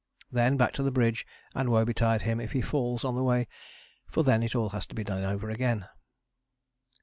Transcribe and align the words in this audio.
Then 0.31 0.57
back 0.57 0.73
to 0.73 0.81
the 0.81 0.89
bridge, 0.89 1.27
and 1.53 1.69
woe 1.69 1.85
betide 1.85 2.23
him 2.23 2.39
if 2.39 2.53
he 2.53 2.61
falls 2.61 3.05
on 3.05 3.13
the 3.13 3.21
way, 3.21 3.47
for 4.07 4.23
then 4.23 4.41
it 4.41 4.55
all 4.55 4.69
has 4.69 4.87
to 4.87 4.95
be 4.95 5.03
done 5.03 5.23
over 5.23 5.51
again. 5.51 5.87